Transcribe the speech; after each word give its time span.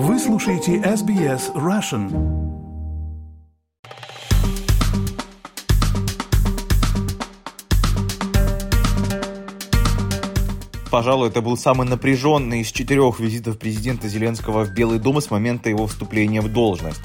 Вы 0.00 0.20
слушаете 0.20 0.76
SBS 0.76 1.52
Russian. 1.56 2.08
Пожалуй, 10.88 11.30
это 11.30 11.42
был 11.42 11.56
самый 11.56 11.88
напряженный 11.88 12.60
из 12.60 12.68
четырех 12.70 13.18
визитов 13.18 13.58
президента 13.58 14.06
Зеленского 14.06 14.64
в 14.64 14.72
Белый 14.72 15.00
дом 15.00 15.20
с 15.20 15.32
момента 15.32 15.68
его 15.68 15.88
вступления 15.88 16.42
в 16.42 16.52
должность. 16.52 17.02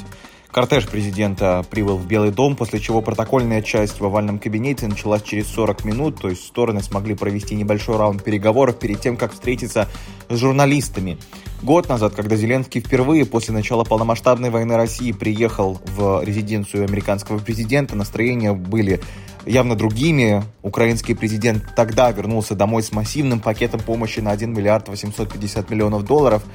Кортеж 0.53 0.87
президента 0.87 1.65
прибыл 1.67 1.97
в 1.97 2.05
Белый 2.05 2.29
дом, 2.29 2.55
после 2.55 2.79
чего 2.79 3.01
протокольная 3.01 3.63
часть 3.63 3.99
в 3.99 4.05
овальном 4.05 4.37
кабинете 4.37 4.87
началась 4.87 5.23
через 5.23 5.47
40 5.47 5.83
минут, 5.83 6.21
то 6.21 6.29
есть 6.29 6.45
стороны 6.45 6.83
смогли 6.83 7.15
провести 7.15 7.55
небольшой 7.55 7.97
раунд 7.97 8.23
переговоров 8.23 8.77
перед 8.77 9.01
тем, 9.01 9.17
как 9.17 9.33
встретиться 9.33 9.89
с 10.29 10.37
журналистами. 10.37 11.17
Год 11.63 11.89
назад, 11.89 12.13
когда 12.13 12.35
Зеленский 12.35 12.81
впервые 12.81 13.25
после 13.25 13.51
начала 13.51 13.83
полномасштабной 13.83 14.51
войны 14.51 14.75
России 14.77 15.11
приехал 15.11 15.81
в 15.87 16.23
резиденцию 16.23 16.85
американского 16.85 17.39
президента, 17.39 17.95
настроения 17.95 18.53
были 18.53 19.01
явно 19.47 19.75
другими. 19.75 20.43
Украинский 20.61 21.15
президент 21.15 21.63
тогда 21.75 22.11
вернулся 22.11 22.53
домой 22.53 22.83
с 22.83 22.91
массивным 22.91 23.39
пакетом 23.39 23.79
помощи 23.79 24.19
на 24.19 24.29
1 24.29 24.53
миллиард 24.53 24.87
850 24.87 25.71
миллионов 25.71 26.05
долларов– 26.05 26.43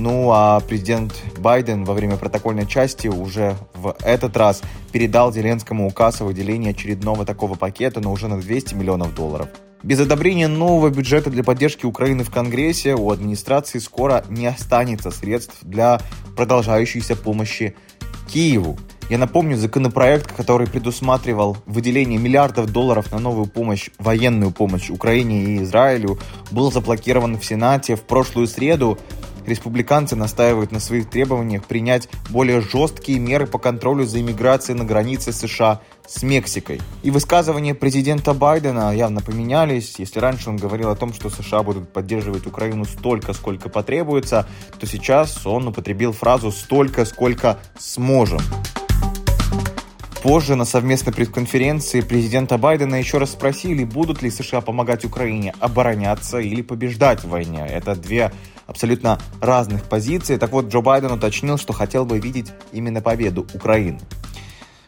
ну 0.00 0.30
а 0.32 0.60
президент 0.60 1.12
Байден 1.38 1.84
во 1.84 1.94
время 1.94 2.16
протокольной 2.16 2.66
части 2.66 3.08
уже 3.08 3.56
в 3.74 3.94
этот 4.02 4.36
раз 4.36 4.62
передал 4.92 5.32
Зеленскому 5.32 5.86
указ 5.86 6.20
о 6.20 6.24
выделении 6.24 6.70
очередного 6.70 7.24
такого 7.24 7.54
пакета, 7.54 8.00
но 8.00 8.10
уже 8.10 8.26
на 8.26 8.40
200 8.40 8.74
миллионов 8.74 9.14
долларов. 9.14 9.48
Без 9.82 10.00
одобрения 10.00 10.48
нового 10.48 10.90
бюджета 10.90 11.30
для 11.30 11.44
поддержки 11.44 11.86
Украины 11.86 12.24
в 12.24 12.30
Конгрессе 12.30 12.94
у 12.94 13.10
администрации 13.10 13.78
скоро 13.78 14.24
не 14.28 14.46
останется 14.46 15.10
средств 15.10 15.58
для 15.62 16.00
продолжающейся 16.36 17.16
помощи 17.16 17.74
Киеву. 18.28 18.78
Я 19.10 19.18
напомню, 19.18 19.56
законопроект, 19.56 20.32
который 20.32 20.68
предусматривал 20.68 21.56
выделение 21.66 22.18
миллиардов 22.18 22.70
долларов 22.70 23.10
на 23.10 23.18
новую 23.18 23.46
помощь, 23.46 23.90
военную 23.98 24.52
помощь 24.52 24.88
Украине 24.88 25.42
и 25.42 25.62
Израилю, 25.64 26.18
был 26.52 26.70
заблокирован 26.70 27.36
в 27.36 27.44
Сенате 27.44 27.96
в 27.96 28.02
прошлую 28.02 28.46
среду 28.46 28.98
Республиканцы 29.50 30.14
настаивают 30.14 30.70
на 30.70 30.78
своих 30.78 31.10
требованиях 31.10 31.64
принять 31.64 32.08
более 32.28 32.60
жесткие 32.60 33.18
меры 33.18 33.48
по 33.48 33.58
контролю 33.58 34.04
за 34.04 34.20
иммиграцией 34.20 34.78
на 34.78 34.84
границе 34.84 35.32
США 35.32 35.80
с 36.06 36.22
Мексикой. 36.22 36.80
И 37.02 37.10
высказывания 37.10 37.74
президента 37.74 38.32
Байдена 38.32 38.94
явно 38.94 39.22
поменялись. 39.22 39.96
Если 39.98 40.20
раньше 40.20 40.50
он 40.50 40.56
говорил 40.56 40.88
о 40.90 40.94
том, 40.94 41.12
что 41.12 41.30
США 41.30 41.64
будут 41.64 41.92
поддерживать 41.92 42.46
Украину 42.46 42.84
столько, 42.84 43.32
сколько 43.32 43.68
потребуется, 43.68 44.46
то 44.78 44.86
сейчас 44.86 45.44
он 45.44 45.66
употребил 45.66 46.12
фразу 46.12 46.52
«столько, 46.52 47.04
сколько 47.04 47.58
сможем». 47.76 48.40
Позже 50.22 50.54
на 50.54 50.66
совместной 50.66 51.14
пресс-конференции 51.14 52.02
президента 52.02 52.58
Байдена 52.58 52.96
еще 52.96 53.16
раз 53.16 53.30
спросили, 53.32 53.84
будут 53.84 54.20
ли 54.20 54.30
США 54.30 54.60
помогать 54.60 55.06
Украине 55.06 55.54
обороняться 55.60 56.38
или 56.38 56.60
побеждать 56.60 57.24
в 57.24 57.30
войне. 57.30 57.66
Это 57.66 57.96
две 57.96 58.30
абсолютно 58.70 59.18
разных 59.40 59.82
позиций. 59.82 60.38
Так 60.38 60.52
вот, 60.52 60.68
Джо 60.68 60.80
Байден 60.80 61.10
уточнил, 61.10 61.58
что 61.58 61.72
хотел 61.72 62.04
бы 62.04 62.20
видеть 62.20 62.52
именно 62.72 63.02
победу 63.02 63.44
Украины. 63.52 63.98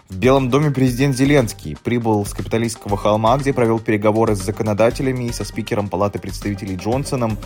В 0.08 0.16
Белом 0.16 0.50
доме 0.50 0.70
президент 0.70 1.16
Зеленский 1.16 1.76
прибыл 1.82 2.24
с 2.24 2.32
капиталистского 2.32 2.96
холма, 2.96 3.36
где 3.38 3.52
провел 3.52 3.80
переговоры 3.80 4.36
с 4.36 4.42
законодателями 4.42 5.24
и 5.24 5.32
со 5.32 5.44
спикером 5.44 5.88
Палаты 5.88 6.20
представителей 6.20 6.76
Джонсоном. 6.76 7.36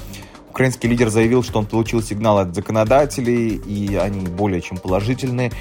Украинский 0.51 0.89
лидер 0.89 1.09
заявил, 1.09 1.43
что 1.43 1.59
он 1.59 1.67
получил 1.67 2.03
сигнал 2.03 2.39
от 2.39 2.55
законодателей, 2.55 3.57
и 3.57 3.97
они 3.97 4.27
более 4.27 4.61
чем 4.61 4.77
положительные. 4.77 5.53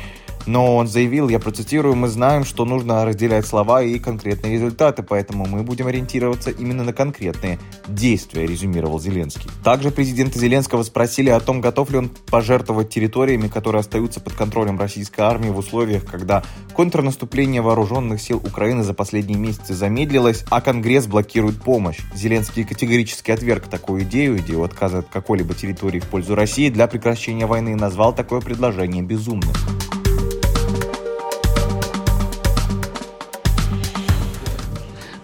Но 0.48 0.76
он 0.76 0.88
заявил, 0.88 1.30
я 1.30 1.40
процитирую, 1.40 1.96
мы 1.96 2.08
знаем, 2.08 2.44
что 2.44 2.66
нужно 2.66 3.04
разделять 3.06 3.46
слова 3.46 3.82
и 3.82 4.00
конкретные 4.00 4.54
результаты, 4.54 5.04
поэтому 5.04 5.46
мы 5.46 5.64
будем 5.64 5.88
ориентироваться 5.88 6.52
именно 6.52 6.84
на 6.84 6.94
конкретные 6.94 7.60
действия, 7.88 8.46
резюмировал 8.46 9.00
Зеленский. 9.00 9.50
Также 9.64 9.92
президента 9.92 10.38
Зеленского 10.38 10.84
спросили 10.84 11.30
о 11.30 11.40
том, 11.40 11.62
готов 11.62 11.90
ли 11.92 11.98
он 11.98 12.10
пожертвовать 12.30 12.90
территориями, 12.90 13.48
которые 13.48 13.80
остаются 13.80 14.20
под 14.20 14.34
контролем 14.34 14.80
российской 14.80 15.22
армии 15.22 15.50
в 15.50 15.58
условиях, 15.58 16.06
когда 16.06 16.44
контрнаступление 16.74 17.62
вооруженных 17.62 18.22
сил 18.22 18.38
Украины 18.38 18.84
за 18.84 18.94
последние 18.94 19.40
месяцы 19.40 19.74
замедлилось, 19.74 20.46
а 20.50 20.62
Конгресс 20.62 21.08
блокирует 21.08 21.62
помощь. 21.62 22.00
Зеленский 22.16 22.64
категорически 22.64 23.32
отверг 23.32 23.68
такую 23.68 24.04
идею, 24.04 24.38
идею 24.40 24.64
отказа 24.64 25.00
от 25.00 25.10
какой-либо 25.10 25.54
территории 25.54 26.00
в 26.00 26.06
пользу 26.06 26.36
России 26.36 26.70
для 26.70 26.88
прекращения 26.88 27.46
войны 27.46 27.72
и 27.72 27.76
назвал 27.76 28.14
такое 28.14 28.42
предложение 28.42 29.04
безумным. 29.04 29.54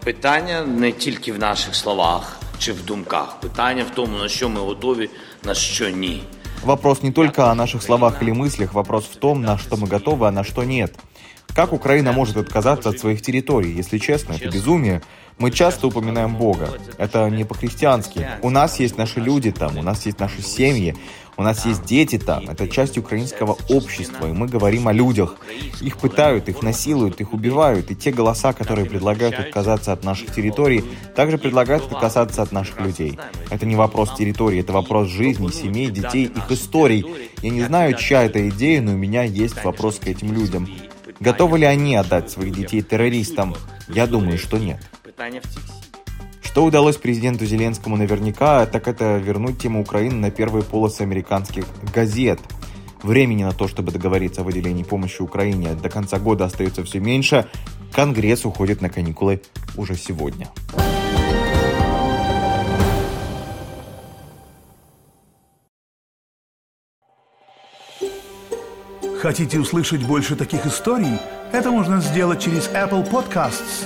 Питання 0.04 0.62
не 0.62 0.92
тільки 0.92 1.32
в 1.32 1.38
наших 1.38 1.74
словах 1.74 2.40
чи 2.58 2.72
в 2.72 2.84
думках. 2.84 3.40
Питання 3.40 3.84
в 3.92 3.94
тому, 3.94 4.18
на 4.18 4.28
що 4.28 4.48
ми 4.48 4.60
готові, 4.60 5.10
на 5.44 5.54
що 5.54 5.90
ні. 5.90 6.22
Вопрос 6.64 7.02
не 7.02 7.12
только 7.12 7.42
о 7.42 7.54
наших 7.54 7.82
словах 7.82 8.22
или 8.22 8.32
мыслях, 8.32 8.72
вопрос 8.72 9.04
в 9.04 9.16
том, 9.16 9.42
на 9.42 9.58
что 9.58 9.76
мы 9.76 9.88
готовы, 9.88 10.26
а 10.26 10.30
на 10.30 10.44
что 10.44 10.64
нет. 10.64 10.94
Как 11.54 11.72
Украина 11.72 12.12
может 12.12 12.36
отказаться 12.36 12.90
от 12.90 12.98
своих 12.98 13.22
территорий? 13.22 13.78
Если 13.78 13.98
честно, 13.98 14.34
это 14.34 14.50
безумие. 14.50 15.00
Мы 15.41 15.49
часто 15.49 15.87
упоминаем 15.87 16.35
Бога. 16.35 16.69
Это 16.99 17.27
не 17.31 17.45
по-христиански. 17.45 18.27
У 18.43 18.51
нас 18.51 18.79
есть 18.79 18.99
наши 18.99 19.19
люди 19.19 19.51
там, 19.51 19.75
у 19.75 19.81
нас 19.81 20.05
есть 20.05 20.19
наши 20.19 20.43
семьи, 20.43 20.95
у 21.35 21.41
нас 21.41 21.65
есть 21.65 21.83
дети 21.83 22.19
там. 22.19 22.47
Это 22.47 22.67
часть 22.67 22.99
украинского 22.99 23.57
общества, 23.69 24.27
и 24.27 24.33
мы 24.33 24.45
говорим 24.45 24.87
о 24.87 24.93
людях. 24.93 25.37
Их 25.81 25.97
пытают, 25.97 26.47
их 26.47 26.61
насилуют, 26.61 27.21
их 27.21 27.33
убивают. 27.33 27.89
И 27.89 27.95
те 27.95 28.11
голоса, 28.11 28.53
которые 28.53 28.85
предлагают 28.85 29.39
отказаться 29.39 29.91
от 29.91 30.03
наших 30.03 30.31
территорий, 30.31 30.83
также 31.15 31.39
предлагают 31.39 31.91
отказаться 31.91 32.43
от 32.43 32.51
наших 32.51 32.79
людей. 32.79 33.17
Это 33.49 33.65
не 33.65 33.75
вопрос 33.75 34.13
территории, 34.15 34.59
это 34.59 34.73
вопрос 34.73 35.07
жизни, 35.07 35.49
семей, 35.49 35.89
детей, 35.89 36.25
их 36.25 36.51
историй. 36.51 37.03
Я 37.41 37.49
не 37.49 37.63
знаю, 37.63 37.95
чья 37.95 38.25
это 38.25 38.47
идея, 38.49 38.83
но 38.83 38.91
у 38.91 38.97
меня 38.97 39.23
есть 39.23 39.63
вопрос 39.63 39.97
к 39.97 40.07
этим 40.07 40.33
людям. 40.33 40.69
Готовы 41.19 41.57
ли 41.57 41.65
они 41.65 41.95
отдать 41.95 42.29
своих 42.29 42.55
детей 42.55 42.83
террористам? 42.83 43.55
Я 43.87 44.05
думаю, 44.05 44.37
что 44.37 44.59
нет. 44.59 44.79
Что 46.41 46.65
удалось 46.65 46.97
президенту 46.97 47.45
Зеленскому 47.45 47.95
наверняка, 47.95 48.65
так 48.65 48.87
это 48.87 49.17
вернуть 49.17 49.59
тему 49.59 49.81
Украины 49.81 50.15
на 50.15 50.31
первые 50.31 50.63
полосы 50.63 51.01
американских 51.01 51.65
газет. 51.93 52.39
Времени 53.03 53.43
на 53.43 53.51
то, 53.51 53.67
чтобы 53.67 53.91
договориться 53.91 54.41
о 54.41 54.43
выделении 54.43 54.83
помощи 54.83 55.21
Украине 55.21 55.73
до 55.73 55.89
конца 55.89 56.19
года 56.19 56.45
остается 56.45 56.83
все 56.83 56.99
меньше. 56.99 57.47
Конгресс 57.93 58.45
уходит 58.45 58.81
на 58.81 58.89
каникулы 58.89 59.41
уже 59.77 59.95
сегодня. 59.95 60.49
Хотите 69.21 69.59
услышать 69.59 70.03
больше 70.03 70.35
таких 70.35 70.65
историй? 70.65 71.19
Это 71.51 71.69
можно 71.69 72.01
сделать 72.01 72.41
через 72.41 72.67
Apple 72.69 73.07
Podcasts, 73.07 73.85